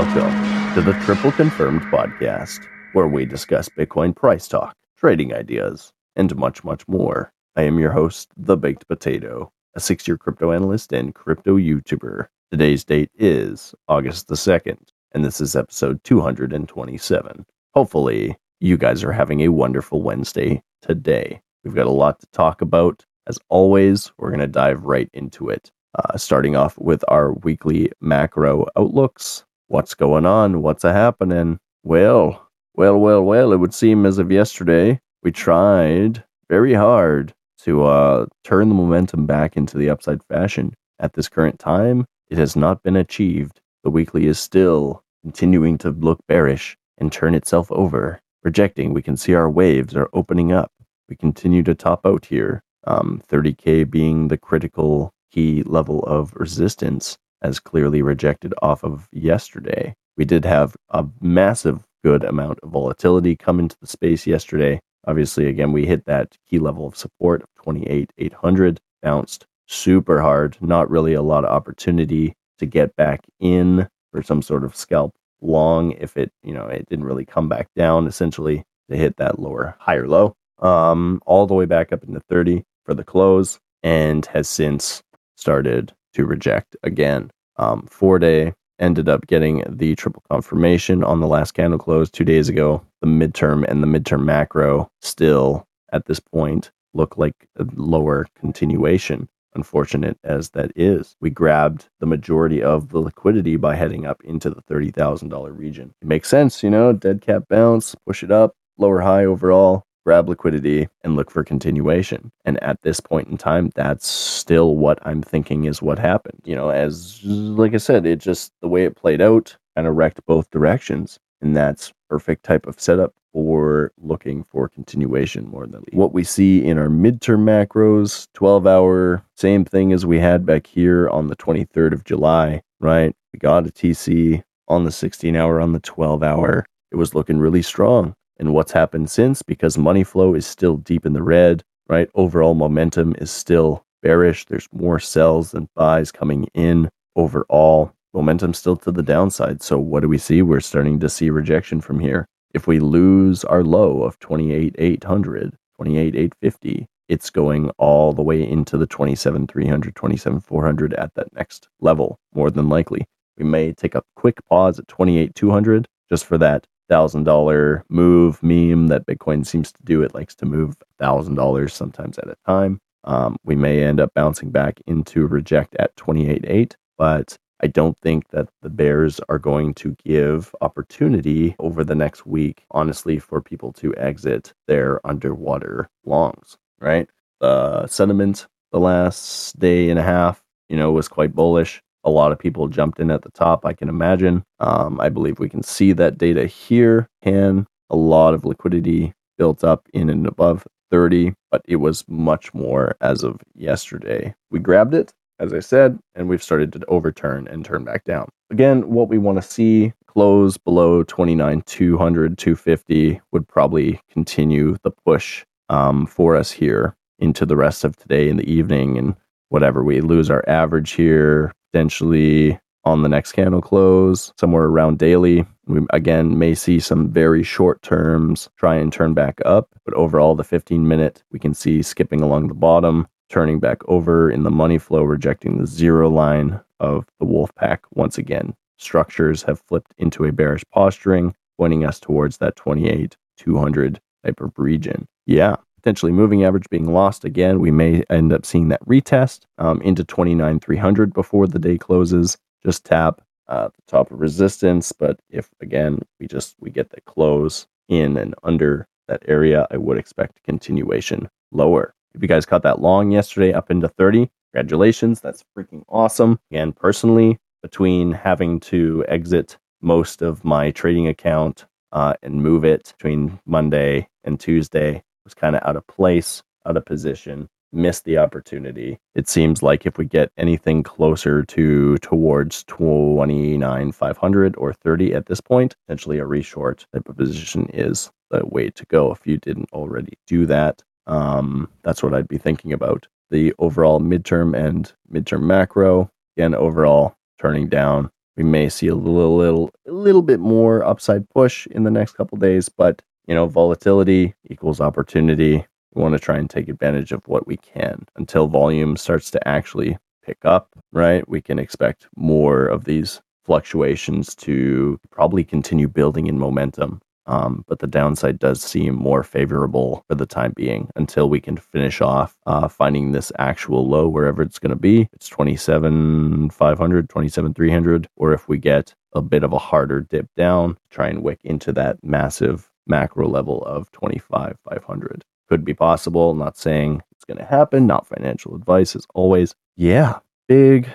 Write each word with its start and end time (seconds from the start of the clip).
Welcome 0.00 0.74
to 0.76 0.80
the 0.80 0.98
Triple 1.04 1.30
Confirmed 1.30 1.82
podcast, 1.82 2.66
where 2.94 3.06
we 3.06 3.26
discuss 3.26 3.68
Bitcoin 3.68 4.16
price 4.16 4.48
talk, 4.48 4.74
trading 4.96 5.34
ideas, 5.34 5.92
and 6.16 6.34
much, 6.36 6.64
much 6.64 6.88
more. 6.88 7.34
I 7.54 7.64
am 7.64 7.78
your 7.78 7.90
host, 7.92 8.30
The 8.34 8.56
Baked 8.56 8.88
Potato, 8.88 9.52
a 9.74 9.80
six 9.80 10.08
year 10.08 10.16
crypto 10.16 10.52
analyst 10.52 10.94
and 10.94 11.14
crypto 11.14 11.58
YouTuber. 11.58 12.28
Today's 12.50 12.82
date 12.82 13.10
is 13.14 13.74
August 13.88 14.28
the 14.28 14.36
2nd, 14.36 14.78
and 15.12 15.22
this 15.22 15.38
is 15.38 15.54
episode 15.54 16.02
227. 16.02 17.44
Hopefully, 17.74 18.38
you 18.58 18.78
guys 18.78 19.04
are 19.04 19.12
having 19.12 19.42
a 19.42 19.48
wonderful 19.48 20.00
Wednesday 20.00 20.62
today. 20.80 21.42
We've 21.62 21.74
got 21.74 21.86
a 21.86 21.90
lot 21.90 22.20
to 22.20 22.26
talk 22.32 22.62
about. 22.62 23.04
As 23.26 23.38
always, 23.50 24.12
we're 24.16 24.30
going 24.30 24.40
to 24.40 24.46
dive 24.46 24.82
right 24.84 25.10
into 25.12 25.50
it. 25.50 25.70
Uh, 25.94 26.16
starting 26.16 26.56
off 26.56 26.78
with 26.78 27.04
our 27.08 27.34
weekly 27.34 27.92
macro 28.00 28.64
outlooks. 28.78 29.44
What's 29.70 29.94
going 29.94 30.26
on? 30.26 30.62
What's 30.62 30.82
a 30.82 30.92
happening? 30.92 31.60
Well, 31.84 32.48
well, 32.74 32.98
well, 32.98 33.22
well, 33.22 33.52
it 33.52 33.58
would 33.58 33.72
seem 33.72 34.04
as 34.04 34.18
of 34.18 34.32
yesterday, 34.32 34.98
we 35.22 35.30
tried 35.30 36.24
very 36.48 36.74
hard 36.74 37.32
to 37.58 37.84
uh, 37.84 38.26
turn 38.42 38.68
the 38.68 38.74
momentum 38.74 39.26
back 39.26 39.56
into 39.56 39.78
the 39.78 39.88
upside 39.88 40.24
fashion. 40.24 40.74
At 40.98 41.12
this 41.12 41.28
current 41.28 41.60
time, 41.60 42.04
it 42.28 42.36
has 42.36 42.56
not 42.56 42.82
been 42.82 42.96
achieved. 42.96 43.60
The 43.84 43.90
weekly 43.90 44.26
is 44.26 44.40
still 44.40 45.04
continuing 45.22 45.78
to 45.78 45.90
look 45.90 46.18
bearish 46.26 46.76
and 46.98 47.12
turn 47.12 47.36
itself 47.36 47.70
over. 47.70 48.20
Projecting, 48.42 48.92
we 48.92 49.02
can 49.02 49.16
see 49.16 49.34
our 49.34 49.48
waves 49.48 49.94
are 49.94 50.10
opening 50.12 50.50
up. 50.50 50.72
We 51.08 51.14
continue 51.14 51.62
to 51.62 51.76
top 51.76 52.04
out 52.04 52.26
here. 52.26 52.64
Um, 52.88 53.22
30k 53.28 53.88
being 53.88 54.26
the 54.26 54.36
critical 54.36 55.12
key 55.30 55.62
level 55.62 56.02
of 56.06 56.34
resistance, 56.34 57.18
as 57.42 57.60
clearly 57.60 58.02
rejected 58.02 58.54
off 58.62 58.84
of 58.84 59.08
yesterday. 59.12 59.94
We 60.16 60.24
did 60.24 60.44
have 60.44 60.76
a 60.90 61.06
massive 61.20 61.84
good 62.04 62.24
amount 62.24 62.60
of 62.62 62.70
volatility 62.70 63.36
come 63.36 63.58
into 63.58 63.76
the 63.80 63.86
space 63.86 64.26
yesterday. 64.26 64.80
Obviously, 65.06 65.46
again, 65.46 65.72
we 65.72 65.86
hit 65.86 66.04
that 66.06 66.36
key 66.48 66.58
level 66.58 66.86
of 66.86 66.96
support 66.96 67.42
of 67.42 67.48
28,800, 67.62 68.80
bounced 69.02 69.46
super 69.66 70.20
hard, 70.20 70.56
not 70.60 70.90
really 70.90 71.14
a 71.14 71.22
lot 71.22 71.44
of 71.44 71.50
opportunity 71.50 72.34
to 72.58 72.66
get 72.66 72.94
back 72.96 73.20
in 73.38 73.88
for 74.12 74.22
some 74.22 74.42
sort 74.42 74.64
of 74.64 74.76
scalp 74.76 75.14
long 75.40 75.92
if 75.92 76.16
it, 76.16 76.32
you 76.42 76.52
know, 76.52 76.66
it 76.66 76.86
didn't 76.88 77.04
really 77.04 77.24
come 77.24 77.48
back 77.48 77.68
down 77.74 78.06
essentially 78.06 78.62
to 78.90 78.96
hit 78.96 79.16
that 79.16 79.38
lower, 79.38 79.76
higher 79.78 80.06
low, 80.06 80.34
um, 80.58 81.22
all 81.24 81.46
the 81.46 81.54
way 81.54 81.64
back 81.64 81.92
up 81.92 82.04
into 82.04 82.20
30 82.28 82.62
for 82.84 82.94
the 82.94 83.04
close 83.04 83.58
and 83.82 84.26
has 84.26 84.48
since 84.48 85.02
started 85.36 85.92
to 86.14 86.24
reject 86.24 86.76
again. 86.82 87.30
Um, 87.56 87.86
four 87.90 88.18
day 88.18 88.54
ended 88.78 89.08
up 89.08 89.26
getting 89.26 89.62
the 89.68 89.94
triple 89.94 90.22
confirmation 90.30 91.04
on 91.04 91.20
the 91.20 91.26
last 91.26 91.52
candle 91.52 91.78
close 91.78 92.10
two 92.10 92.24
days 92.24 92.48
ago. 92.48 92.82
The 93.00 93.06
midterm 93.06 93.64
and 93.68 93.82
the 93.82 93.86
midterm 93.86 94.24
macro 94.24 94.90
still 95.00 95.66
at 95.92 96.06
this 96.06 96.20
point 96.20 96.70
look 96.94 97.16
like 97.16 97.48
a 97.56 97.66
lower 97.74 98.26
continuation. 98.38 99.28
Unfortunate 99.54 100.16
as 100.22 100.50
that 100.50 100.70
is, 100.76 101.16
we 101.20 101.28
grabbed 101.28 101.88
the 101.98 102.06
majority 102.06 102.62
of 102.62 102.90
the 102.90 103.00
liquidity 103.00 103.56
by 103.56 103.74
heading 103.74 104.06
up 104.06 104.22
into 104.22 104.48
the 104.48 104.62
$30,000 104.62 105.56
region. 105.58 105.92
It 106.00 106.08
makes 106.08 106.28
sense, 106.28 106.62
you 106.62 106.70
know, 106.70 106.92
dead 106.92 107.20
cat 107.20 107.48
bounce, 107.48 107.96
push 108.06 108.22
it 108.22 108.30
up, 108.30 108.54
lower 108.78 109.00
high 109.00 109.24
overall, 109.24 109.84
grab 110.04 110.28
liquidity 110.28 110.88
and 111.04 111.16
look 111.16 111.30
for 111.30 111.44
continuation. 111.44 112.32
And 112.44 112.62
at 112.62 112.80
this 112.82 113.00
point 113.00 113.28
in 113.28 113.36
time, 113.36 113.70
that's 113.74 114.06
still 114.06 114.76
what 114.76 114.98
I'm 115.06 115.22
thinking 115.22 115.64
is 115.64 115.82
what 115.82 115.98
happened. 115.98 116.40
You 116.44 116.56
know, 116.56 116.70
as 116.70 117.22
like 117.24 117.74
I 117.74 117.78
said, 117.78 118.06
it 118.06 118.16
just 118.16 118.52
the 118.60 118.68
way 118.68 118.84
it 118.84 118.96
played 118.96 119.20
out 119.20 119.56
kind 119.76 119.86
of 119.86 119.94
wrecked 119.94 120.24
both 120.26 120.50
directions. 120.50 121.18
And 121.40 121.56
that's 121.56 121.92
perfect 122.08 122.44
type 122.44 122.66
of 122.66 122.80
setup 122.80 123.14
for 123.32 123.92
looking 123.98 124.42
for 124.44 124.68
continuation 124.68 125.48
more 125.48 125.66
than 125.66 125.84
what 125.92 126.12
we 126.12 126.24
see 126.24 126.64
in 126.64 126.78
our 126.78 126.88
midterm 126.88 127.44
macros 127.44 128.26
12 128.34 128.66
hour 128.66 129.24
same 129.36 129.64
thing 129.64 129.92
as 129.92 130.04
we 130.04 130.18
had 130.18 130.44
back 130.44 130.66
here 130.66 131.08
on 131.10 131.28
the 131.28 131.36
23rd 131.36 131.92
of 131.92 132.04
july 132.04 132.60
right 132.80 133.14
we 133.32 133.38
got 133.38 133.66
a 133.66 133.70
tc 133.70 134.42
on 134.66 134.84
the 134.84 134.90
16 134.90 135.36
hour 135.36 135.60
on 135.60 135.72
the 135.72 135.80
12 135.80 136.22
hour 136.22 136.66
it 136.90 136.96
was 136.96 137.14
looking 137.14 137.38
really 137.38 137.62
strong 137.62 138.14
and 138.40 138.54
what's 138.54 138.72
happened 138.72 139.10
since 139.10 139.42
because 139.42 139.78
money 139.78 140.02
flow 140.02 140.34
is 140.34 140.46
still 140.46 140.78
deep 140.78 141.04
in 141.06 141.12
the 141.12 141.22
red, 141.22 141.62
right? 141.88 142.08
Overall 142.14 142.54
momentum 142.54 143.14
is 143.18 143.30
still 143.30 143.84
bearish. 144.02 144.46
There's 144.46 144.66
more 144.72 144.98
sells 144.98 145.52
than 145.52 145.68
buys 145.76 146.10
coming 146.10 146.48
in 146.54 146.88
overall. 147.14 147.92
Momentum 148.14 148.54
still 148.54 148.76
to 148.78 148.90
the 148.90 149.02
downside. 149.02 149.62
So 149.62 149.78
what 149.78 150.00
do 150.00 150.08
we 150.08 150.18
see? 150.18 150.42
We're 150.42 150.60
starting 150.60 150.98
to 151.00 151.08
see 151.08 151.30
rejection 151.30 151.80
from 151.80 152.00
here. 152.00 152.26
If 152.54 152.66
we 152.66 152.80
lose 152.80 153.44
our 153.44 153.62
low 153.62 154.02
of 154.02 154.18
28,800, 154.18 155.56
28,850, 155.76 156.86
it's 157.08 157.30
going 157.30 157.70
all 157.76 158.12
the 158.12 158.22
way 158.22 158.42
into 158.48 158.78
the 158.78 158.86
27,300, 158.86 159.94
27,400 159.94 160.94
at 160.94 161.14
that 161.14 161.32
next 161.34 161.68
level, 161.80 162.18
more 162.34 162.50
than 162.50 162.68
likely. 162.68 163.04
We 163.36 163.44
may 163.44 163.72
take 163.72 163.94
a 163.94 164.02
quick 164.16 164.38
pause 164.48 164.78
at 164.78 164.88
28,200 164.88 165.86
just 166.08 166.24
for 166.24 166.38
that 166.38 166.66
thousand 166.90 167.24
dollar 167.24 167.84
move 167.88 168.42
meme 168.42 168.88
that 168.88 169.06
Bitcoin 169.06 169.46
seems 169.46 169.72
to 169.72 169.82
do. 169.84 170.02
It 170.02 170.14
likes 170.14 170.34
to 170.36 170.46
move 170.46 170.74
thousand 170.98 171.36
dollars 171.36 171.72
sometimes 171.72 172.18
at 172.18 172.28
a 172.28 172.36
time. 172.46 172.80
Um, 173.04 173.36
we 173.44 173.56
may 173.56 173.82
end 173.82 174.00
up 174.00 174.12
bouncing 174.14 174.50
back 174.50 174.80
into 174.86 175.26
reject 175.26 175.74
at 175.78 175.96
28.8, 175.96 176.74
but 176.98 177.38
I 177.62 177.66
don't 177.66 177.96
think 177.98 178.28
that 178.30 178.48
the 178.62 178.70
bears 178.70 179.20
are 179.28 179.38
going 179.38 179.74
to 179.74 179.96
give 180.04 180.54
opportunity 180.60 181.54
over 181.58 181.84
the 181.84 181.94
next 181.94 182.26
week, 182.26 182.64
honestly, 182.70 183.18
for 183.18 183.40
people 183.40 183.72
to 183.74 183.94
exit 183.96 184.52
their 184.66 185.06
underwater 185.06 185.88
longs, 186.04 186.58
right? 186.80 187.08
The 187.40 187.86
sentiment 187.86 188.46
the 188.72 188.80
last 188.80 189.58
day 189.58 189.90
and 189.90 189.98
a 189.98 190.02
half, 190.02 190.42
you 190.68 190.76
know, 190.76 190.92
was 190.92 191.08
quite 191.08 191.34
bullish 191.34 191.82
a 192.04 192.10
lot 192.10 192.32
of 192.32 192.38
people 192.38 192.68
jumped 192.68 193.00
in 193.00 193.10
at 193.10 193.22
the 193.22 193.30
top, 193.30 193.64
I 193.64 193.72
can 193.72 193.88
imagine. 193.88 194.42
Um, 194.58 195.00
I 195.00 195.08
believe 195.08 195.38
we 195.38 195.48
can 195.48 195.62
see 195.62 195.92
that 195.92 196.18
data 196.18 196.46
here. 196.46 197.08
Can 197.22 197.66
a 197.90 197.96
lot 197.96 198.34
of 198.34 198.44
liquidity 198.44 199.12
built 199.36 199.64
up 199.64 199.88
in 199.92 200.08
and 200.08 200.26
above 200.26 200.66
30, 200.90 201.34
but 201.50 201.62
it 201.66 201.76
was 201.76 202.04
much 202.08 202.52
more 202.54 202.96
as 203.00 203.22
of 203.22 203.40
yesterday. 203.54 204.34
We 204.50 204.58
grabbed 204.58 204.94
it, 204.94 205.12
as 205.38 205.52
I 205.52 205.60
said, 205.60 205.98
and 206.14 206.28
we've 206.28 206.42
started 206.42 206.72
to 206.72 206.84
overturn 206.86 207.48
and 207.48 207.64
turn 207.64 207.84
back 207.84 208.04
down. 208.04 208.28
Again, 208.50 208.88
what 208.90 209.08
we 209.08 209.18
want 209.18 209.38
to 209.38 209.42
see 209.42 209.92
close 210.06 210.56
below 210.56 211.04
29, 211.04 211.62
200, 211.66 212.38
250 212.38 213.20
would 213.32 213.46
probably 213.46 214.00
continue 214.10 214.76
the 214.82 214.90
push 214.90 215.44
um, 215.68 216.06
for 216.06 216.36
us 216.36 216.50
here 216.50 216.96
into 217.20 217.46
the 217.46 217.56
rest 217.56 217.84
of 217.84 217.96
today 217.96 218.28
in 218.28 218.36
the 218.36 218.50
evening 218.50 218.98
and 218.98 219.14
whatever 219.50 219.84
we 219.84 220.00
lose 220.00 220.30
our 220.30 220.44
average 220.48 220.92
here 220.92 221.52
potentially 221.72 222.58
on 222.84 223.02
the 223.02 223.08
next 223.08 223.32
candle 223.32 223.60
close, 223.60 224.32
somewhere 224.38 224.64
around 224.64 224.98
daily. 224.98 225.44
We 225.66 225.80
again 225.90 226.38
may 226.38 226.54
see 226.54 226.80
some 226.80 227.10
very 227.10 227.42
short 227.42 227.82
terms 227.82 228.48
try 228.56 228.76
and 228.76 228.92
turn 228.92 229.14
back 229.14 229.40
up, 229.44 229.68
but 229.84 229.94
overall, 229.94 230.34
the 230.34 230.44
15 230.44 230.88
minute 230.88 231.22
we 231.30 231.38
can 231.38 231.54
see 231.54 231.82
skipping 231.82 232.22
along 232.22 232.48
the 232.48 232.54
bottom, 232.54 233.06
turning 233.28 233.60
back 233.60 233.78
over 233.88 234.30
in 234.30 234.42
the 234.42 234.50
money 234.50 234.78
flow, 234.78 235.02
rejecting 235.02 235.58
the 235.58 235.66
zero 235.66 236.08
line 236.08 236.60
of 236.80 237.06
the 237.18 237.26
wolf 237.26 237.54
pack 237.54 237.82
once 237.94 238.18
again. 238.18 238.54
Structures 238.78 239.42
have 239.42 239.60
flipped 239.60 239.92
into 239.98 240.24
a 240.24 240.32
bearish 240.32 240.64
posturing, 240.72 241.34
pointing 241.58 241.84
us 241.84 242.00
towards 242.00 242.38
that 242.38 242.56
28 242.56 243.16
200 243.36 244.00
type 244.24 244.40
of 244.40 244.52
region. 244.56 245.06
Yeah, 245.26 245.56
potentially 245.80 246.12
moving 246.12 246.44
average 246.44 246.68
being 246.70 246.92
lost 246.92 247.24
again. 247.24 247.60
We 247.60 247.70
may 247.70 248.04
end 248.10 248.32
up 248.32 248.44
seeing 248.44 248.68
that 248.68 248.84
retest 248.86 249.40
um, 249.58 249.80
into 249.82 250.04
29 250.04 250.60
300 250.60 251.12
before 251.12 251.46
the 251.46 251.58
day 251.58 251.78
closes. 251.78 252.36
Just 252.64 252.84
tap 252.84 253.22
uh, 253.48 253.68
the 253.68 253.82
top 253.86 254.10
of 254.10 254.20
resistance. 254.20 254.92
But 254.92 255.20
if 255.30 255.48
again 255.60 256.00
we 256.18 256.26
just 256.26 256.56
we 256.60 256.70
get 256.70 256.90
the 256.90 257.00
close 257.02 257.66
in 257.88 258.16
and 258.16 258.34
under 258.42 258.86
that 259.08 259.22
area, 259.26 259.66
I 259.70 259.76
would 259.76 259.98
expect 259.98 260.42
continuation 260.44 261.28
lower. 261.50 261.94
If 262.14 262.22
you 262.22 262.28
guys 262.28 262.46
caught 262.46 262.62
that 262.62 262.80
long 262.80 263.10
yesterday 263.10 263.52
up 263.52 263.70
into 263.70 263.88
30, 263.88 264.30
congratulations. 264.52 265.20
That's 265.20 265.44
freaking 265.56 265.82
awesome. 265.88 266.38
Again, 266.50 266.72
personally, 266.72 267.38
between 267.62 268.12
having 268.12 268.60
to 268.60 269.04
exit 269.08 269.58
most 269.80 270.22
of 270.22 270.44
my 270.44 270.70
trading 270.70 271.06
account 271.06 271.66
uh, 271.92 272.14
and 272.22 272.42
move 272.42 272.64
it 272.64 272.94
between 272.98 273.40
Monday 273.46 274.08
and 274.24 274.38
Tuesday, 274.38 275.02
was 275.30 275.34
kind 275.34 275.54
of 275.54 275.62
out 275.64 275.76
of 275.76 275.86
place, 275.86 276.42
out 276.66 276.76
of 276.76 276.84
position, 276.84 277.48
missed 277.72 278.04
the 278.04 278.18
opportunity. 278.18 278.98
It 279.14 279.28
seems 279.28 279.62
like 279.62 279.86
if 279.86 279.96
we 279.96 280.04
get 280.04 280.32
anything 280.36 280.82
closer 280.82 281.44
to 281.44 281.96
towards 281.98 282.64
29 282.64 283.92
500 283.92 284.56
or 284.56 284.72
30 284.72 285.14
at 285.14 285.26
this 285.26 285.40
point, 285.40 285.76
potentially 285.86 286.18
a 286.18 286.24
reshort 286.24 286.84
type 286.92 287.08
of 287.08 287.16
position 287.16 287.66
is 287.72 288.10
the 288.30 288.44
way 288.44 288.70
to 288.70 288.84
go. 288.86 289.12
If 289.12 289.24
you 289.24 289.36
didn't 289.36 289.70
already 289.72 290.14
do 290.26 290.46
that, 290.46 290.82
um, 291.06 291.68
that's 291.84 292.02
what 292.02 292.12
I'd 292.12 292.28
be 292.28 292.38
thinking 292.38 292.72
about. 292.72 293.06
The 293.30 293.54
overall 293.60 294.00
midterm 294.00 294.56
and 294.56 294.92
midterm 295.12 295.42
macro, 295.42 296.10
again, 296.36 296.56
overall 296.56 297.14
turning 297.38 297.68
down. 297.68 298.10
We 298.36 298.42
may 298.42 298.68
see 298.68 298.88
a 298.88 298.94
little, 298.96 299.36
little, 299.36 299.70
a 299.86 299.92
little 299.92 300.22
bit 300.22 300.40
more 300.40 300.84
upside 300.84 301.28
push 301.30 301.68
in 301.68 301.84
the 301.84 301.90
next 301.90 302.14
couple 302.14 302.38
days, 302.38 302.68
but 302.68 303.02
you 303.30 303.36
know, 303.36 303.46
volatility 303.46 304.34
equals 304.50 304.80
opportunity. 304.80 305.64
We 305.94 306.02
want 306.02 306.14
to 306.14 306.18
try 306.18 306.36
and 306.36 306.50
take 306.50 306.68
advantage 306.68 307.12
of 307.12 307.22
what 307.28 307.46
we 307.46 307.56
can 307.58 308.04
until 308.16 308.48
volume 308.48 308.96
starts 308.96 309.30
to 309.30 309.48
actually 309.48 309.96
pick 310.24 310.38
up, 310.44 310.70
right? 310.90 311.28
We 311.28 311.40
can 311.40 311.56
expect 311.60 312.08
more 312.16 312.66
of 312.66 312.86
these 312.86 313.20
fluctuations 313.44 314.34
to 314.34 314.98
probably 315.12 315.44
continue 315.44 315.86
building 315.86 316.26
in 316.26 316.40
momentum. 316.40 317.00
Um, 317.26 317.64
but 317.68 317.78
the 317.78 317.86
downside 317.86 318.40
does 318.40 318.60
seem 318.60 318.96
more 318.96 319.22
favorable 319.22 320.04
for 320.08 320.16
the 320.16 320.26
time 320.26 320.52
being 320.56 320.90
until 320.96 321.28
we 321.30 321.40
can 321.40 321.56
finish 321.56 322.00
off 322.00 322.36
uh, 322.46 322.66
finding 322.66 323.12
this 323.12 323.30
actual 323.38 323.88
low 323.88 324.08
wherever 324.08 324.42
it's 324.42 324.58
going 324.58 324.70
to 324.70 324.76
be. 324.76 325.08
It's 325.12 325.28
27,500, 325.28 327.08
27,300, 327.08 328.08
or 328.16 328.32
if 328.32 328.48
we 328.48 328.58
get 328.58 328.92
a 329.12 329.22
bit 329.22 329.44
of 329.44 329.52
a 329.52 329.58
harder 329.58 330.00
dip 330.00 330.26
down, 330.36 330.78
try 330.90 331.06
and 331.06 331.22
wick 331.22 331.38
into 331.44 331.72
that 331.74 332.02
massive 332.02 332.69
macro 332.90 333.28
level 333.28 333.62
of 333.62 333.90
25,500. 333.92 335.24
Could 335.48 335.64
be 335.64 335.74
possible. 335.74 336.34
Not 336.34 336.58
saying 336.58 337.02
it's 337.12 337.24
going 337.24 337.38
to 337.38 337.44
happen. 337.44 337.86
Not 337.86 338.06
financial 338.06 338.54
advice 338.54 338.94
as 338.94 339.06
always. 339.14 339.54
Yeah, 339.76 340.18
big 340.48 340.92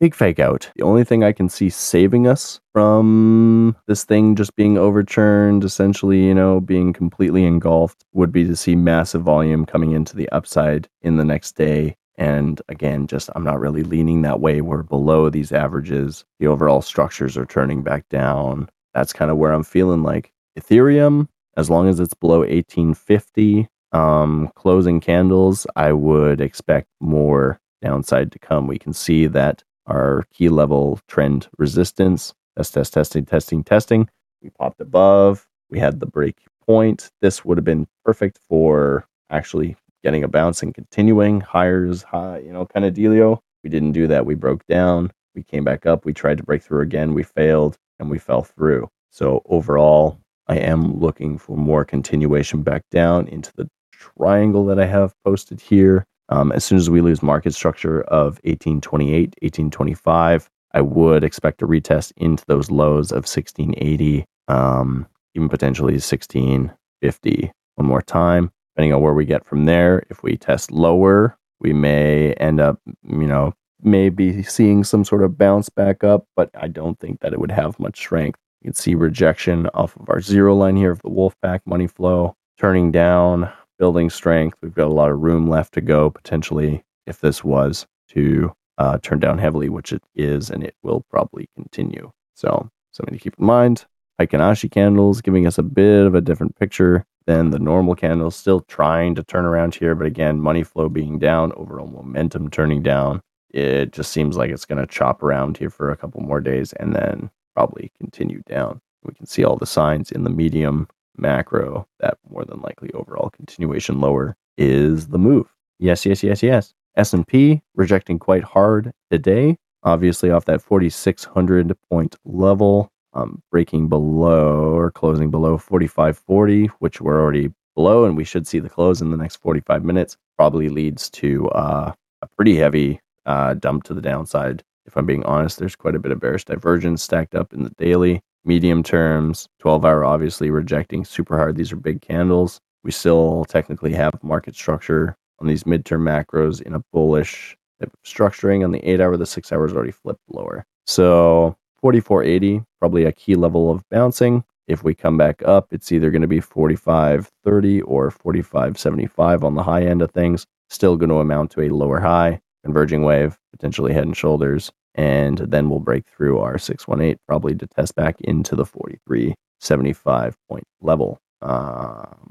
big 0.00 0.14
fake 0.14 0.38
out. 0.38 0.70
The 0.76 0.82
only 0.82 1.04
thing 1.04 1.24
I 1.24 1.32
can 1.32 1.48
see 1.48 1.68
saving 1.68 2.26
us 2.26 2.60
from 2.72 3.76
this 3.86 4.04
thing 4.04 4.36
just 4.36 4.54
being 4.56 4.78
overturned, 4.78 5.64
essentially, 5.64 6.24
you 6.24 6.34
know, 6.34 6.60
being 6.60 6.92
completely 6.92 7.44
engulfed, 7.44 8.04
would 8.12 8.32
be 8.32 8.44
to 8.44 8.56
see 8.56 8.76
massive 8.76 9.22
volume 9.22 9.66
coming 9.66 9.92
into 9.92 10.16
the 10.16 10.28
upside 10.30 10.88
in 11.02 11.16
the 11.16 11.24
next 11.24 11.56
day. 11.56 11.96
And 12.16 12.60
again, 12.68 13.06
just 13.06 13.30
I'm 13.34 13.44
not 13.44 13.60
really 13.60 13.84
leaning 13.84 14.22
that 14.22 14.40
way. 14.40 14.60
We're 14.60 14.82
below 14.82 15.30
these 15.30 15.52
averages. 15.52 16.24
The 16.40 16.48
overall 16.48 16.82
structures 16.82 17.36
are 17.36 17.46
turning 17.46 17.82
back 17.82 18.08
down. 18.08 18.68
That's 18.94 19.12
kind 19.12 19.30
of 19.30 19.36
where 19.36 19.52
I'm 19.52 19.64
feeling 19.64 20.02
like 20.02 20.32
Ethereum, 20.58 21.28
as 21.58 21.68
long 21.68 21.88
as 21.88 21.98
it's 21.98 22.14
below 22.14 22.38
1850 22.38 23.68
um, 23.90 24.48
closing 24.54 25.00
candles, 25.00 25.66
I 25.74 25.92
would 25.92 26.40
expect 26.40 26.86
more 27.00 27.58
downside 27.82 28.30
to 28.32 28.38
come. 28.38 28.68
We 28.68 28.78
can 28.78 28.92
see 28.92 29.26
that 29.26 29.64
our 29.86 30.24
key 30.32 30.48
level 30.50 31.00
trend 31.08 31.48
resistance. 31.58 32.32
Test, 32.56 32.74
test, 32.74 32.92
testing, 32.92 33.24
testing, 33.24 33.64
testing. 33.64 34.08
We 34.40 34.50
popped 34.50 34.80
above. 34.80 35.48
We 35.68 35.80
had 35.80 35.98
the 35.98 36.06
break 36.06 36.36
point. 36.64 37.10
This 37.20 37.44
would 37.44 37.58
have 37.58 37.64
been 37.64 37.88
perfect 38.04 38.38
for 38.48 39.06
actually 39.28 39.76
getting 40.04 40.22
a 40.22 40.28
bounce 40.28 40.62
and 40.62 40.72
continuing 40.72 41.40
higher 41.40 41.86
is 41.86 42.04
high, 42.04 42.38
you 42.38 42.52
know, 42.52 42.66
kind 42.66 42.86
of 42.86 42.94
dealio. 42.94 43.40
We 43.64 43.70
didn't 43.70 43.92
do 43.92 44.06
that. 44.06 44.26
We 44.26 44.36
broke 44.36 44.64
down. 44.66 45.10
We 45.34 45.42
came 45.42 45.64
back 45.64 45.86
up. 45.86 46.04
We 46.04 46.12
tried 46.12 46.38
to 46.38 46.44
break 46.44 46.62
through 46.62 46.82
again. 46.82 47.14
We 47.14 47.24
failed 47.24 47.76
and 47.98 48.08
we 48.08 48.18
fell 48.18 48.42
through. 48.42 48.88
So 49.10 49.42
overall, 49.46 50.20
I 50.48 50.56
am 50.56 50.98
looking 50.98 51.38
for 51.38 51.56
more 51.56 51.84
continuation 51.84 52.62
back 52.62 52.82
down 52.90 53.28
into 53.28 53.52
the 53.56 53.68
triangle 53.92 54.64
that 54.66 54.80
I 54.80 54.86
have 54.86 55.14
posted 55.24 55.60
here. 55.60 56.04
Um, 56.30 56.52
as 56.52 56.64
soon 56.64 56.78
as 56.78 56.90
we 56.90 57.00
lose 57.00 57.22
market 57.22 57.54
structure 57.54 58.02
of 58.02 58.40
1828, 58.44 59.34
1825, 59.40 60.48
I 60.74 60.80
would 60.80 61.24
expect 61.24 61.62
a 61.62 61.66
retest 61.66 62.12
into 62.16 62.44
those 62.46 62.70
lows 62.70 63.10
of 63.10 63.24
1680, 63.24 64.24
um, 64.48 65.06
even 65.34 65.48
potentially 65.48 65.94
1650 65.94 67.52
one 67.76 67.86
more 67.86 68.02
time. 68.02 68.50
Depending 68.74 68.92
on 68.94 69.00
where 69.00 69.14
we 69.14 69.24
get 69.24 69.44
from 69.44 69.64
there, 69.64 70.04
if 70.10 70.22
we 70.22 70.36
test 70.36 70.70
lower, 70.70 71.36
we 71.60 71.72
may 71.72 72.32
end 72.34 72.60
up, 72.60 72.78
you 73.02 73.26
know, 73.26 73.54
maybe 73.82 74.42
seeing 74.42 74.84
some 74.84 75.04
sort 75.04 75.22
of 75.22 75.38
bounce 75.38 75.68
back 75.68 76.04
up, 76.04 76.26
but 76.36 76.50
I 76.54 76.68
don't 76.68 76.98
think 76.98 77.20
that 77.20 77.32
it 77.32 77.40
would 77.40 77.50
have 77.50 77.78
much 77.80 77.98
strength. 77.98 78.38
You 78.60 78.68
can 78.68 78.74
see 78.74 78.94
rejection 78.94 79.68
off 79.74 79.96
of 79.96 80.08
our 80.08 80.20
zero 80.20 80.54
line 80.54 80.76
here 80.76 80.90
of 80.90 81.02
the 81.02 81.10
Wolfpack 81.10 81.60
money 81.64 81.86
flow 81.86 82.36
turning 82.58 82.90
down 82.90 83.50
building 83.78 84.10
strength. 84.10 84.58
We've 84.60 84.74
got 84.74 84.88
a 84.88 84.92
lot 84.92 85.10
of 85.10 85.20
room 85.20 85.48
left 85.48 85.74
to 85.74 85.80
go 85.80 86.10
potentially 86.10 86.82
if 87.06 87.20
this 87.20 87.44
was 87.44 87.86
to 88.08 88.52
uh, 88.78 88.98
turn 88.98 89.20
down 89.20 89.38
heavily, 89.38 89.68
which 89.68 89.92
it 89.92 90.02
is, 90.14 90.50
and 90.50 90.62
it 90.62 90.74
will 90.82 91.04
probably 91.08 91.48
continue. 91.54 92.10
So 92.34 92.68
something 92.92 93.14
to 93.14 93.22
keep 93.22 93.38
in 93.38 93.46
mind. 93.46 93.86
Heikin 94.20 94.40
Ashi 94.40 94.70
candles 94.70 95.20
giving 95.20 95.46
us 95.46 95.58
a 95.58 95.62
bit 95.62 96.06
of 96.06 96.14
a 96.14 96.20
different 96.20 96.56
picture 96.56 97.04
than 97.26 97.50
the 97.50 97.58
normal 97.58 97.94
candles. 97.94 98.34
Still 98.34 98.60
trying 98.62 99.14
to 99.14 99.22
turn 99.22 99.44
around 99.44 99.76
here, 99.76 99.94
but 99.94 100.06
again, 100.06 100.40
money 100.40 100.64
flow 100.64 100.88
being 100.88 101.18
down, 101.18 101.52
overall 101.56 101.86
momentum 101.86 102.50
turning 102.50 102.82
down. 102.82 103.20
It 103.50 103.92
just 103.92 104.10
seems 104.10 104.36
like 104.36 104.50
it's 104.50 104.64
going 104.64 104.80
to 104.80 104.92
chop 104.92 105.22
around 105.22 105.56
here 105.56 105.70
for 105.70 105.90
a 105.90 105.96
couple 105.96 106.20
more 106.20 106.40
days 106.40 106.72
and 106.74 106.94
then 106.94 107.30
probably 107.58 107.90
continue 107.98 108.40
down. 108.46 108.80
We 109.02 109.14
can 109.14 109.26
see 109.26 109.42
all 109.42 109.56
the 109.56 109.66
signs 109.66 110.12
in 110.12 110.22
the 110.22 110.30
medium 110.30 110.86
macro 111.16 111.88
that 111.98 112.16
more 112.30 112.44
than 112.44 112.60
likely 112.60 112.92
overall 112.92 113.30
continuation 113.30 114.00
lower 114.00 114.36
is 114.56 115.08
the 115.08 115.18
move. 115.18 115.52
Yes, 115.80 116.06
yes, 116.06 116.22
yes, 116.22 116.40
yes. 116.40 116.72
S&P 116.96 117.60
rejecting 117.74 118.20
quite 118.20 118.44
hard 118.44 118.92
today, 119.10 119.56
obviously 119.82 120.30
off 120.30 120.44
that 120.44 120.62
4600 120.62 121.76
point 121.90 122.14
level, 122.24 122.92
um, 123.12 123.42
breaking 123.50 123.88
below 123.88 124.72
or 124.72 124.92
closing 124.92 125.28
below 125.28 125.58
4540, 125.58 126.66
which 126.78 127.00
we're 127.00 127.20
already 127.20 127.50
below 127.74 128.04
and 128.04 128.16
we 128.16 128.22
should 128.22 128.46
see 128.46 128.60
the 128.60 128.68
close 128.68 129.00
in 129.00 129.10
the 129.10 129.16
next 129.16 129.36
45 129.36 129.84
minutes, 129.84 130.16
probably 130.36 130.68
leads 130.68 131.10
to 131.10 131.48
uh, 131.48 131.92
a 132.22 132.26
pretty 132.36 132.54
heavy 132.54 133.00
uh, 133.26 133.54
dump 133.54 133.82
to 133.84 133.94
the 133.94 134.02
downside. 134.02 134.62
If 134.88 134.96
I'm 134.96 135.04
being 135.04 135.24
honest, 135.24 135.58
there's 135.58 135.76
quite 135.76 135.94
a 135.94 135.98
bit 135.98 136.12
of 136.12 136.18
bearish 136.18 136.46
divergence 136.46 137.02
stacked 137.02 137.34
up 137.34 137.52
in 137.52 137.62
the 137.62 137.70
daily 137.76 138.22
medium 138.46 138.82
terms, 138.82 139.46
12 139.58 139.84
hour 139.84 140.02
obviously 140.02 140.48
rejecting 140.50 141.04
super 141.04 141.36
hard. 141.36 141.56
These 141.56 141.72
are 141.72 141.76
big 141.76 142.00
candles. 142.00 142.58
We 142.84 142.90
still 142.90 143.44
technically 143.44 143.92
have 143.92 144.14
market 144.24 144.54
structure 144.54 145.14
on 145.40 145.46
these 145.46 145.64
midterm 145.64 146.00
macros 146.00 146.62
in 146.62 146.74
a 146.74 146.82
bullish 146.90 147.54
structuring. 148.02 148.64
On 148.64 148.72
the 148.72 148.80
eight 148.88 148.98
hour, 148.98 149.18
the 149.18 149.26
six 149.26 149.52
hours 149.52 149.74
already 149.74 149.92
flipped 149.92 150.22
lower. 150.30 150.64
So 150.86 151.54
4480, 151.82 152.64
probably 152.80 153.04
a 153.04 153.12
key 153.12 153.34
level 153.34 153.70
of 153.70 153.86
bouncing. 153.90 154.42
If 154.68 154.82
we 154.84 154.94
come 154.94 155.18
back 155.18 155.42
up, 155.44 155.68
it's 155.70 155.92
either 155.92 156.10
going 156.10 156.22
to 156.22 156.28
be 156.28 156.40
4530 156.40 157.82
or 157.82 158.10
4575 158.10 159.44
on 159.44 159.54
the 159.54 159.62
high 159.62 159.82
end 159.82 160.00
of 160.00 160.12
things. 160.12 160.46
Still 160.70 160.96
going 160.96 161.10
to 161.10 161.16
amount 161.16 161.50
to 161.50 161.60
a 161.60 161.68
lower 161.68 162.00
high, 162.00 162.40
converging 162.64 163.02
wave, 163.02 163.38
potentially 163.52 163.92
head 163.92 164.04
and 164.04 164.16
shoulders 164.16 164.72
and 164.98 165.38
then 165.38 165.70
we'll 165.70 165.78
break 165.78 166.04
through 166.08 166.40
our 166.40 166.58
618 166.58 167.20
probably 167.28 167.54
to 167.54 167.68
test 167.68 167.94
back 167.94 168.20
into 168.22 168.56
the 168.56 168.66
4375 168.66 170.36
point 170.48 170.64
level. 170.80 171.20
Um, 171.40 171.52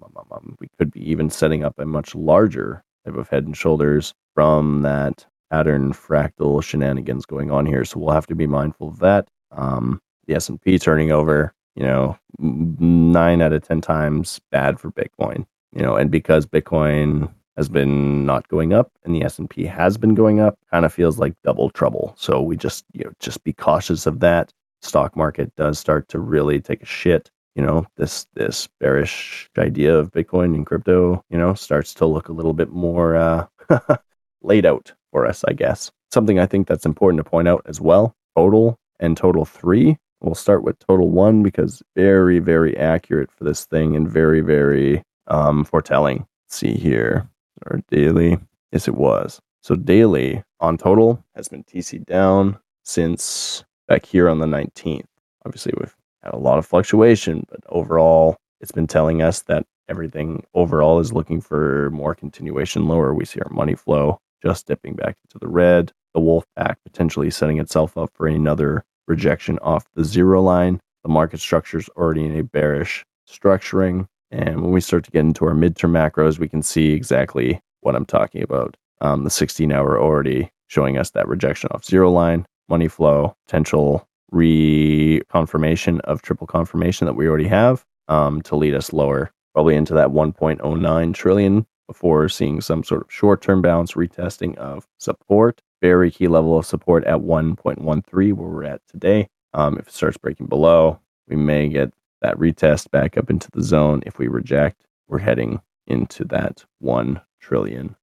um, 0.04 0.14
um, 0.18 0.26
um, 0.32 0.58
we 0.60 0.68
could 0.78 0.92
be 0.92 1.10
even 1.10 1.30
setting 1.30 1.64
up 1.64 1.80
a 1.80 1.86
much 1.86 2.14
larger 2.14 2.84
type 3.06 3.16
of 3.16 3.30
head 3.30 3.46
and 3.46 3.56
shoulders 3.56 4.14
from 4.36 4.82
that 4.82 5.26
pattern 5.50 5.94
fractal 5.94 6.62
shenanigans 6.62 7.26
going 7.26 7.52
on 7.52 7.66
here. 7.66 7.86
So 7.86 8.00
we'll 8.00 8.14
have 8.14 8.28
to 8.28 8.36
be 8.36 8.48
mindful 8.48 8.90
of 8.90 9.00
that. 9.00 9.30
Um, 9.54 10.02
the 10.26 10.36
S&P 10.36 10.78
turning 10.78 11.10
over, 11.10 11.54
you 11.78 11.84
know, 11.84 12.18
nine 12.38 13.42
out 13.42 13.54
of 13.54 13.66
10 13.66 13.80
times 13.80 14.42
bad 14.52 14.78
for 14.78 14.92
Bitcoin, 14.92 15.46
you 15.74 15.82
know, 15.82 15.96
and 15.96 16.12
because 16.12 16.46
Bitcoin 16.46 17.32
has 17.58 17.68
been 17.68 18.26
not 18.26 18.48
going 18.48 18.72
up 18.72 18.92
and 19.04 19.14
the 19.14 19.24
S&P 19.24 19.66
has 19.66 19.98
been 19.98 20.14
going 20.14 20.40
up 20.40 20.58
kind 20.72 20.86
of 20.86 20.94
feels 20.94 21.18
like 21.18 21.34
double 21.44 21.72
trouble. 21.72 22.14
So 22.18 22.42
we 22.42 22.56
just 22.56 22.86
you 22.94 23.04
know 23.04 23.12
just 23.20 23.44
be 23.44 23.52
cautious 23.52 24.06
of 24.06 24.20
that. 24.22 24.54
Stock 24.84 25.18
market 25.18 25.52
does 25.58 25.80
start 25.80 26.08
to 26.10 26.20
really 26.20 26.62
take 26.62 26.84
a 26.84 26.86
shit. 26.86 27.32
You 27.56 27.64
know, 27.64 27.88
this 27.98 28.28
this 28.36 28.70
bearish 28.80 29.50
idea 29.58 29.98
of 29.98 30.12
Bitcoin 30.12 30.54
and 30.54 30.66
crypto, 30.66 31.24
you 31.32 31.38
know, 31.38 31.56
starts 31.56 31.96
to 31.96 32.06
look 32.06 32.30
a 32.30 32.34
little 32.34 32.54
bit 32.54 32.70
more 32.70 33.16
uh, 33.16 33.48
laid 34.44 34.68
out 34.68 34.94
for 35.12 35.26
us, 35.26 35.44
I 35.48 35.54
guess. 35.54 35.92
Something 36.12 36.38
I 36.38 36.46
think 36.46 36.68
that's 36.68 36.86
important 36.86 37.24
to 37.24 37.30
point 37.30 37.48
out 37.48 37.64
as 37.66 37.82
well. 37.82 38.16
Total 38.36 38.78
and 39.00 39.18
total 39.18 39.46
3. 39.46 39.98
We'll 40.22 40.36
start 40.36 40.64
with 40.64 40.78
total 40.80 41.10
1 41.10 41.42
because 41.42 41.82
very 41.96 42.38
very 42.38 42.78
accurate 42.78 43.32
for 43.32 43.44
this 43.44 43.66
thing 43.66 43.96
and 43.96 44.08
very 44.08 44.42
very 44.42 45.02
um, 45.26 45.64
foretelling. 45.66 46.28
Let's 46.46 46.58
see 46.58 46.76
here 46.76 47.28
or 47.66 47.82
daily. 47.90 48.38
Yes, 48.72 48.88
it 48.88 48.96
was. 48.96 49.40
So 49.62 49.76
daily 49.76 50.44
on 50.60 50.78
total 50.78 51.24
has 51.36 51.48
been 51.48 51.64
TC 51.64 52.06
down 52.06 52.60
since 52.84 53.64
back 53.88 54.06
here 54.06 54.30
on 54.30 54.40
the 54.40 54.46
19th. 54.46 55.06
Obviously, 55.46 55.74
we've 55.78 55.96
had 56.24 56.34
a 56.34 56.38
lot 56.38 56.58
of 56.58 56.66
fluctuation, 56.66 57.46
but 57.50 57.60
overall, 57.70 58.38
it's 58.60 58.72
been 58.72 58.88
telling 58.88 59.22
us 59.22 59.42
that 59.44 59.66
everything 59.90 60.44
overall 60.54 61.00
is 61.00 61.14
looking 61.14 61.42
for 61.42 61.90
more 61.92 62.16
continuation 62.16 62.88
lower. 62.88 63.14
We 63.14 63.26
see 63.26 63.40
our 63.40 63.52
money 63.52 63.76
flow 63.76 64.20
just 64.42 64.68
dipping 64.68 64.96
back 64.96 65.18
into 65.26 65.40
the 65.40 65.48
red. 65.48 65.92
The 66.14 66.20
wolf 66.20 66.46
pack 66.56 66.80
potentially 66.84 67.30
setting 67.30 67.60
itself 67.60 67.98
up 67.98 68.12
for 68.14 68.28
another 68.28 68.84
rejection 69.08 69.60
off 69.60 69.86
the 69.96 70.04
zero 70.04 70.42
line. 70.42 70.80
The 71.04 71.10
market 71.10 71.40
structure 71.40 71.78
is 71.78 71.90
already 71.90 72.26
in 72.26 72.38
a 72.38 72.44
bearish 72.44 73.06
structuring. 73.30 74.08
And 74.32 74.62
when 74.62 74.72
we 74.72 74.82
start 74.82 75.06
to 75.06 75.12
get 75.12 75.22
into 75.22 75.46
our 75.46 75.54
midterm 75.54 75.92
macros, 75.92 76.40
we 76.40 76.50
can 76.50 76.62
see 76.62 76.92
exactly 76.92 77.62
what 77.82 77.96
I'm 77.96 78.06
talking 78.06 78.44
about. 78.44 78.76
Um, 79.00 79.24
the 79.24 79.30
16 79.30 79.72
hour 79.72 80.00
already 80.00 80.52
showing 80.68 80.98
us 80.98 81.12
that 81.12 81.28
rejection 81.28 81.70
off 81.72 81.86
zero 81.86 82.12
line, 82.12 82.46
money 82.68 82.88
flow, 82.88 83.36
potential 83.46 84.08
reconfirmation 84.34 86.00
of 86.02 86.22
triple 86.22 86.48
confirmation 86.48 87.06
that 87.06 87.14
we 87.14 87.28
already 87.28 87.48
have 87.48 87.86
um, 88.08 88.42
to 88.42 88.56
lead 88.56 88.76
us 88.76 88.92
lower, 88.92 89.32
probably 89.54 89.76
into 89.76 89.94
that 89.94 90.10
1.09 90.10 91.14
trillion 91.14 91.66
before 91.88 92.28
seeing 92.28 92.60
some 92.60 92.84
sort 92.84 93.02
of 93.02 93.12
short 93.12 93.42
term 93.42 93.62
bounce 93.62 93.94
retesting 93.94 94.56
of 94.58 94.86
support. 94.98 95.62
Very 95.82 96.12
key 96.12 96.28
level 96.28 96.58
of 96.58 96.66
support 96.66 97.04
at 97.06 97.20
1.13, 97.20 98.34
where 98.34 98.50
we're 98.50 98.64
at 98.64 98.82
today. 98.88 99.28
Um, 99.54 99.78
if 99.78 99.88
it 99.88 99.94
starts 99.94 100.18
breaking 100.18 100.48
below, 100.48 101.00
we 101.28 101.36
may 101.36 101.70
get 101.70 101.94
that 102.22 102.38
retest 102.38 102.92
back 102.92 103.18
up 103.18 103.30
into 103.30 103.50
the 103.52 103.64
zone. 103.64 104.02
If 104.06 104.18
we 104.20 104.28
reject, 104.28 104.86
we're 105.08 105.20
heading 105.20 105.62
into 105.88 106.26
that 106.26 106.66
$1 106.84 107.22
trillion 107.40 107.96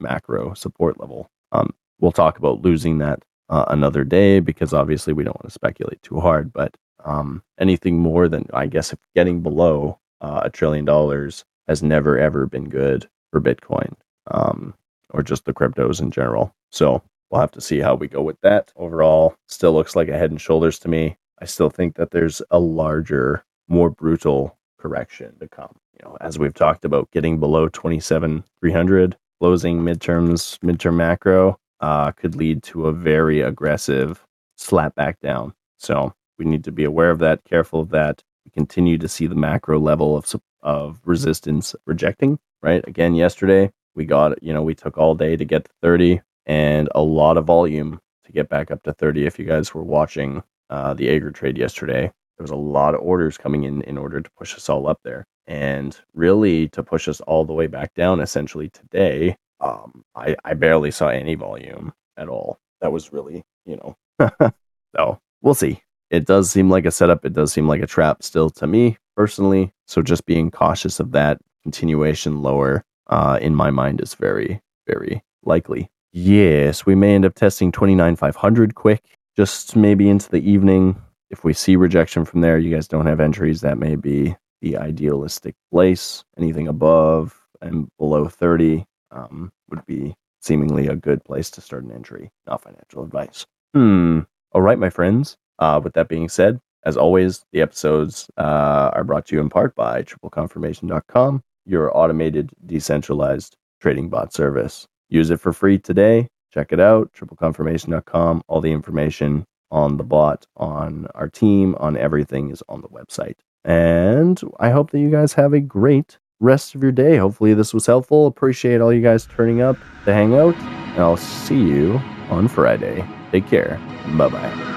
macro 0.00 0.54
support 0.54 1.00
level. 1.00 1.30
Um, 1.52 1.72
we'll 2.00 2.12
talk 2.12 2.38
about 2.38 2.62
losing 2.62 2.98
that 2.98 3.22
uh, 3.48 3.64
another 3.68 4.04
day 4.04 4.40
because 4.40 4.72
obviously 4.72 5.12
we 5.12 5.24
don't 5.24 5.36
want 5.36 5.48
to 5.48 5.54
speculate 5.54 6.02
too 6.02 6.20
hard, 6.20 6.52
but 6.52 6.76
um, 7.04 7.42
anything 7.58 7.98
more 7.98 8.28
than, 8.28 8.46
I 8.52 8.66
guess, 8.66 8.92
if 8.92 8.98
getting 9.14 9.40
below 9.40 9.98
uh, 10.20 10.42
a 10.44 10.50
trillion 10.50 10.84
dollars 10.84 11.44
has 11.68 11.82
never, 11.82 12.18
ever 12.18 12.46
been 12.46 12.68
good 12.68 13.08
for 13.30 13.40
Bitcoin 13.40 13.94
um, 14.30 14.74
or 15.10 15.22
just 15.22 15.44
the 15.44 15.52
cryptos 15.52 16.00
in 16.00 16.10
general. 16.10 16.54
So 16.70 17.02
we'll 17.30 17.40
have 17.40 17.50
to 17.52 17.60
see 17.60 17.80
how 17.80 17.94
we 17.94 18.08
go 18.08 18.22
with 18.22 18.40
that. 18.42 18.72
Overall, 18.76 19.34
still 19.48 19.72
looks 19.72 19.96
like 19.96 20.08
a 20.08 20.18
head 20.18 20.30
and 20.30 20.40
shoulders 20.40 20.78
to 20.80 20.88
me. 20.88 21.16
I 21.40 21.44
still 21.44 21.70
think 21.70 21.96
that 21.96 22.12
there's 22.12 22.40
a 22.50 22.58
larger, 22.58 23.44
more 23.68 23.90
brutal 23.90 24.58
correction 24.78 25.38
to 25.38 25.48
come. 25.48 25.76
You 25.94 26.08
know, 26.08 26.16
as 26.20 26.38
we've 26.38 26.54
talked 26.54 26.84
about, 26.84 27.10
getting 27.10 27.38
below 27.38 27.68
27,300, 27.68 29.16
closing 29.40 29.80
midterms, 29.80 30.58
midterm 30.60 30.94
macro 30.94 31.58
uh, 31.80 32.12
could 32.12 32.34
lead 32.34 32.62
to 32.64 32.86
a 32.86 32.92
very 32.92 33.40
aggressive 33.40 34.24
slap 34.56 34.94
back 34.94 35.20
down. 35.20 35.52
So 35.78 36.14
we 36.38 36.44
need 36.44 36.64
to 36.64 36.72
be 36.72 36.84
aware 36.84 37.10
of 37.10 37.18
that, 37.20 37.44
careful 37.44 37.80
of 37.80 37.90
that. 37.90 38.22
We 38.44 38.50
continue 38.50 38.98
to 38.98 39.08
see 39.08 39.26
the 39.26 39.34
macro 39.34 39.78
level 39.78 40.16
of 40.16 40.26
of 40.62 41.00
resistance 41.04 41.74
rejecting. 41.86 42.38
Right. 42.62 42.86
Again, 42.86 43.14
yesterday 43.14 43.72
we 43.94 44.04
got 44.04 44.40
you 44.42 44.52
know 44.52 44.62
we 44.62 44.74
took 44.74 44.96
all 44.96 45.14
day 45.14 45.36
to 45.36 45.44
get 45.44 45.64
to 45.64 45.70
30 45.82 46.20
and 46.46 46.88
a 46.94 47.02
lot 47.02 47.36
of 47.36 47.44
volume 47.44 48.00
to 48.24 48.32
get 48.32 48.48
back 48.48 48.70
up 48.70 48.82
to 48.84 48.92
30. 48.92 49.26
If 49.26 49.38
you 49.38 49.44
guys 49.44 49.74
were 49.74 49.82
watching 49.82 50.42
uh, 50.70 50.94
the 50.94 51.08
Aggr 51.08 51.34
trade 51.34 51.58
yesterday, 51.58 52.12
there 52.36 52.44
was 52.44 52.50
a 52.50 52.56
lot 52.56 52.94
of 52.94 53.00
orders 53.00 53.38
coming 53.38 53.64
in 53.64 53.82
in 53.82 53.98
order 53.98 54.20
to 54.20 54.30
push 54.38 54.54
us 54.54 54.68
all 54.68 54.88
up 54.88 55.00
there, 55.04 55.24
and 55.46 55.98
really 56.14 56.68
to 56.68 56.82
push 56.82 57.08
us 57.08 57.20
all 57.22 57.44
the 57.44 57.52
way 57.52 57.66
back 57.66 57.94
down. 57.94 58.20
Essentially 58.20 58.68
today, 58.70 59.36
um, 59.60 60.04
I 60.14 60.36
I 60.44 60.54
barely 60.54 60.90
saw 60.90 61.08
any 61.08 61.34
volume 61.34 61.92
at 62.16 62.28
all. 62.28 62.58
That 62.80 62.92
was 62.92 63.12
really 63.12 63.44
you 63.66 63.76
know. 63.76 63.96
so 64.96 65.20
we'll 65.40 65.54
see. 65.54 65.82
It 66.10 66.26
does 66.26 66.50
seem 66.50 66.68
like 66.68 66.84
a 66.84 66.90
setup. 66.90 67.24
It 67.24 67.32
does 67.32 67.52
seem 67.52 67.68
like 67.68 67.82
a 67.82 67.86
trap 67.86 68.22
still 68.22 68.50
to 68.50 68.66
me 68.66 68.98
personally. 69.16 69.72
So 69.86 70.02
just 70.02 70.26
being 70.26 70.50
cautious 70.50 71.00
of 71.00 71.12
that 71.12 71.38
continuation 71.62 72.42
lower 72.42 72.84
uh, 73.06 73.38
in 73.40 73.54
my 73.54 73.70
mind 73.70 74.00
is 74.00 74.14
very 74.14 74.60
very 74.86 75.22
likely. 75.44 75.90
Yes, 76.12 76.84
we 76.84 76.94
may 76.94 77.14
end 77.14 77.24
up 77.24 77.34
testing 77.34 77.72
29,500 77.72 78.74
quick, 78.74 79.18
just 79.36 79.74
maybe 79.76 80.08
into 80.08 80.28
the 80.28 80.46
evening. 80.48 81.00
If 81.32 81.44
we 81.44 81.54
see 81.54 81.76
rejection 81.76 82.26
from 82.26 82.42
there, 82.42 82.58
you 82.58 82.72
guys 82.72 82.86
don't 82.86 83.06
have 83.06 83.18
entries, 83.18 83.62
that 83.62 83.78
may 83.78 83.96
be 83.96 84.36
the 84.60 84.76
idealistic 84.76 85.54
place. 85.72 86.24
Anything 86.36 86.68
above 86.68 87.40
and 87.62 87.88
below 87.98 88.28
30 88.28 88.84
um, 89.10 89.50
would 89.70 89.84
be 89.86 90.14
seemingly 90.40 90.88
a 90.88 90.94
good 90.94 91.24
place 91.24 91.50
to 91.52 91.62
start 91.62 91.84
an 91.84 91.92
entry, 91.92 92.30
not 92.46 92.62
financial 92.62 93.02
advice. 93.02 93.46
Hmm. 93.72 94.20
All 94.52 94.60
right, 94.60 94.78
my 94.78 94.90
friends. 94.90 95.38
Uh, 95.58 95.80
with 95.82 95.94
that 95.94 96.08
being 96.08 96.28
said, 96.28 96.60
as 96.84 96.98
always, 96.98 97.44
the 97.52 97.62
episodes 97.62 98.28
uh, 98.36 98.90
are 98.92 99.04
brought 99.04 99.26
to 99.26 99.34
you 99.34 99.40
in 99.40 99.48
part 99.48 99.74
by 99.74 100.02
tripleconfirmation.com, 100.02 101.42
your 101.64 101.96
automated, 101.96 102.50
decentralized 102.66 103.56
trading 103.80 104.10
bot 104.10 104.34
service. 104.34 104.86
Use 105.08 105.30
it 105.30 105.40
for 105.40 105.52
free 105.52 105.78
today. 105.78 106.28
Check 106.52 106.72
it 106.72 106.80
out, 106.80 107.10
tripleconfirmation.com. 107.14 108.42
All 108.48 108.60
the 108.60 108.72
information 108.72 109.46
on 109.72 109.96
the 109.96 110.04
bot, 110.04 110.46
on 110.56 111.08
our 111.16 111.28
team, 111.28 111.74
on 111.80 111.96
everything 111.96 112.50
is 112.50 112.62
on 112.68 112.82
the 112.82 112.88
website. 112.88 113.36
And 113.64 114.40
I 114.60 114.70
hope 114.70 114.90
that 114.90 115.00
you 115.00 115.10
guys 115.10 115.32
have 115.32 115.52
a 115.52 115.60
great 115.60 116.18
rest 116.38 116.74
of 116.74 116.82
your 116.82 116.92
day. 116.92 117.16
Hopefully, 117.16 117.54
this 117.54 117.74
was 117.74 117.86
helpful. 117.86 118.26
Appreciate 118.26 118.80
all 118.80 118.92
you 118.92 119.02
guys 119.02 119.26
turning 119.26 119.60
up 119.62 119.76
to 120.04 120.12
hang 120.12 120.34
out. 120.34 120.54
And 120.54 121.00
I'll 121.00 121.16
see 121.16 121.60
you 121.60 122.00
on 122.28 122.46
Friday. 122.48 123.04
Take 123.32 123.48
care. 123.48 123.80
Bye 124.16 124.28
bye. 124.28 124.71